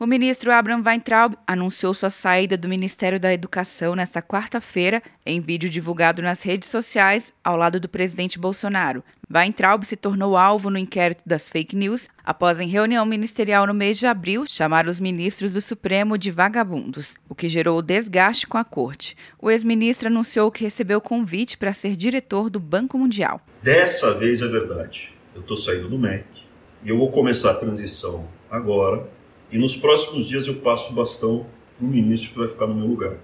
O 0.00 0.06
ministro 0.06 0.52
Abraham 0.52 0.84
Weintraub 0.86 1.34
anunciou 1.44 1.92
sua 1.92 2.08
saída 2.08 2.56
do 2.56 2.68
Ministério 2.68 3.18
da 3.18 3.34
Educação 3.34 3.96
nesta 3.96 4.22
quarta-feira 4.22 5.02
em 5.26 5.40
vídeo 5.40 5.68
divulgado 5.68 6.22
nas 6.22 6.40
redes 6.40 6.68
sociais 6.68 7.34
ao 7.42 7.56
lado 7.56 7.80
do 7.80 7.88
presidente 7.88 8.38
Bolsonaro. 8.38 9.02
Weintraub 9.28 9.82
se 9.82 9.96
tornou 9.96 10.36
alvo 10.36 10.70
no 10.70 10.78
inquérito 10.78 11.24
das 11.26 11.48
fake 11.48 11.74
news 11.74 12.08
após, 12.24 12.60
em 12.60 12.68
reunião 12.68 13.04
ministerial 13.04 13.66
no 13.66 13.74
mês 13.74 13.98
de 13.98 14.06
abril, 14.06 14.44
chamar 14.46 14.86
os 14.86 15.00
ministros 15.00 15.52
do 15.52 15.60
Supremo 15.60 16.16
de 16.16 16.30
vagabundos, 16.30 17.16
o 17.28 17.34
que 17.34 17.48
gerou 17.48 17.82
desgaste 17.82 18.46
com 18.46 18.56
a 18.56 18.62
corte. 18.62 19.16
O 19.36 19.50
ex-ministro 19.50 20.06
anunciou 20.06 20.52
que 20.52 20.62
recebeu 20.62 21.00
convite 21.00 21.58
para 21.58 21.72
ser 21.72 21.96
diretor 21.96 22.48
do 22.48 22.60
Banco 22.60 22.96
Mundial. 22.96 23.40
Dessa 23.60 24.16
vez 24.16 24.42
é 24.42 24.46
verdade. 24.46 25.12
Eu 25.34 25.40
estou 25.40 25.56
saindo 25.56 25.88
do 25.88 25.98
MEC 25.98 26.24
e 26.84 26.88
eu 26.88 26.96
vou 26.96 27.10
começar 27.10 27.50
a 27.50 27.54
transição 27.54 28.28
agora 28.48 29.17
e 29.50 29.58
nos 29.58 29.76
próximos 29.76 30.28
dias 30.28 30.46
eu 30.46 30.56
passo 30.56 30.92
o 30.92 30.94
bastão 30.94 31.46
para 31.76 31.86
o 31.86 31.88
ministro 31.88 32.30
que 32.32 32.38
vai 32.38 32.48
ficar 32.48 32.66
no 32.66 32.74
meu 32.74 32.86
lugar, 32.86 33.16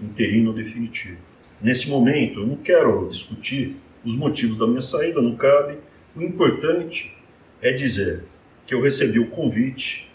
interino 0.00 0.52
definitivo. 0.52 1.18
Nesse 1.60 1.88
momento, 1.88 2.40
eu 2.40 2.46
não 2.46 2.56
quero 2.56 3.08
discutir 3.10 3.76
os 4.04 4.14
motivos 4.14 4.56
da 4.56 4.66
minha 4.66 4.82
saída, 4.82 5.22
não 5.22 5.34
cabe. 5.34 5.78
O 6.14 6.22
importante 6.22 7.12
é 7.60 7.72
dizer 7.72 8.24
que 8.66 8.74
eu 8.74 8.80
recebi 8.80 9.18
o 9.18 9.28
convite 9.28 10.08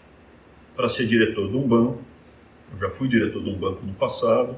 para 0.76 0.88
ser 0.88 1.08
diretor 1.08 1.50
de 1.50 1.58
um 1.58 1.68
banco. 1.68 2.00
Eu 2.72 2.78
já 2.78 2.90
fui 2.90 3.08
diretor 3.08 3.44
de 3.44 3.50
um 3.50 3.58
banco 3.58 3.86
no 3.86 3.94
passado, 3.94 4.56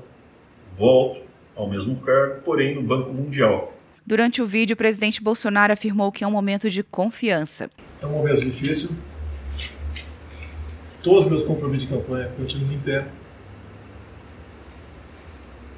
volto 0.78 1.22
ao 1.56 1.70
mesmo 1.70 1.96
cargo, 1.98 2.42
porém 2.42 2.76
no 2.76 2.82
Banco 2.82 3.14
Mundial. 3.14 3.74
Durante 4.06 4.42
o 4.42 4.46
vídeo, 4.46 4.74
o 4.74 4.78
presidente 4.78 5.22
Bolsonaro 5.22 5.72
afirmou 5.72 6.12
que 6.12 6.24
é 6.24 6.28
um 6.28 6.32
momento 6.32 6.70
de 6.70 6.84
confiança. 6.84 7.70
É 8.02 8.06
um 8.06 8.12
momento 8.12 8.44
difícil, 8.44 8.90
todos 11.04 11.26
os 11.26 11.30
meus 11.30 11.44
compromissos 11.44 11.88
de 11.88 11.94
campanha 11.94 12.32
continuam 12.38 12.72
em 12.72 12.80
pé 12.80 13.06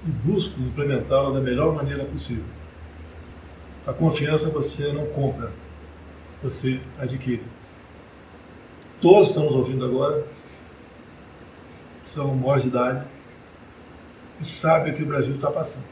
e 0.05 0.09
busco 0.09 0.61
implementá-la 0.61 1.31
da 1.31 1.41
melhor 1.41 1.73
maneira 1.73 2.05
possível. 2.05 2.45
A 3.87 3.91
confiança 3.91 4.49
você 4.49 4.93
não 4.93 5.07
compra, 5.07 5.51
você 6.43 6.79
adquire. 6.99 7.43
Todos 9.01 9.23
que 9.23 9.29
estão 9.29 9.45
nos 9.45 9.55
ouvindo 9.55 9.83
agora 9.83 10.25
são 12.01 12.35
maiores 12.35 12.61
de 12.61 12.69
idade 12.69 13.05
e 14.39 14.45
sabem 14.45 14.93
o 14.93 14.95
que 14.95 15.03
o 15.03 15.07
Brasil 15.07 15.33
está 15.33 15.49
passando. 15.49 15.85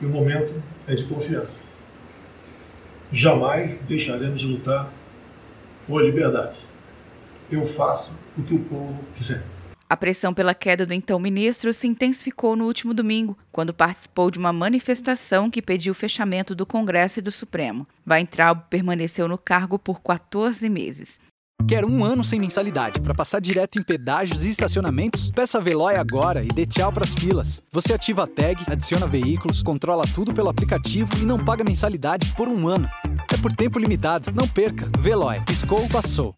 E 0.00 0.06
o 0.06 0.08
momento 0.08 0.54
é 0.86 0.94
de 0.94 1.04
confiança. 1.04 1.60
Jamais 3.12 3.78
deixaremos 3.86 4.40
de 4.40 4.46
lutar 4.46 4.90
por 5.86 6.02
liberdade 6.02 6.68
eu 7.50 7.66
faço 7.66 8.12
o 8.36 8.42
que 8.42 8.54
o 8.54 8.60
povo 8.60 8.98
quiser. 9.16 9.44
A 9.90 9.96
pressão 9.96 10.34
pela 10.34 10.52
queda 10.52 10.84
do 10.84 10.92
então 10.92 11.18
ministro 11.18 11.72
se 11.72 11.86
intensificou 11.86 12.54
no 12.54 12.66
último 12.66 12.92
domingo, 12.92 13.38
quando 13.50 13.72
participou 13.72 14.30
de 14.30 14.38
uma 14.38 14.52
manifestação 14.52 15.48
que 15.48 15.62
pediu 15.62 15.92
o 15.92 15.96
fechamento 15.96 16.54
do 16.54 16.66
Congresso 16.66 17.20
e 17.20 17.22
do 17.22 17.32
Supremo. 17.32 17.86
Weintraub 18.06 18.64
permaneceu 18.68 19.26
no 19.26 19.38
cargo 19.38 19.78
por 19.78 20.02
14 20.02 20.68
meses. 20.68 21.18
Quer 21.66 21.84
um 21.84 22.04
ano 22.04 22.22
sem 22.22 22.38
mensalidade 22.38 23.00
para 23.00 23.14
passar 23.14 23.40
direto 23.40 23.78
em 23.78 23.82
pedágios 23.82 24.44
e 24.44 24.50
estacionamentos? 24.50 25.30
Peça 25.30 25.58
a 25.58 25.60
Veloy 25.60 25.96
agora 25.96 26.44
e 26.44 26.48
dê 26.48 26.66
tchau 26.66 26.92
para 26.92 27.04
as 27.04 27.14
filas. 27.14 27.62
Você 27.72 27.92
ativa 27.92 28.24
a 28.24 28.26
tag, 28.26 28.64
adiciona 28.70 29.06
veículos, 29.06 29.62
controla 29.62 30.04
tudo 30.14 30.32
pelo 30.32 30.48
aplicativo 30.48 31.10
e 31.20 31.26
não 31.26 31.42
paga 31.42 31.64
mensalidade 31.64 32.32
por 32.36 32.46
um 32.46 32.68
ano. 32.68 32.88
É 33.32 33.36
por 33.36 33.52
tempo 33.52 33.78
limitado. 33.78 34.32
Não 34.32 34.46
perca. 34.46 34.88
Veloy. 34.98 35.40
Piscou, 35.44 35.86
passou. 35.88 36.37